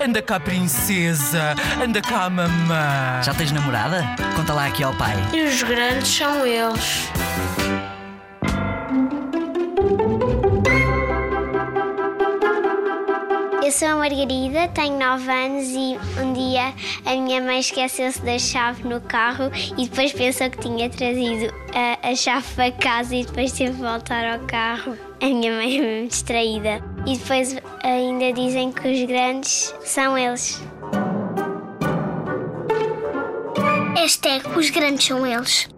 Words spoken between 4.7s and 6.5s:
ao pai. E os grandes são